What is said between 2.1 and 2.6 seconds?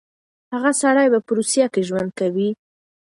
کوي.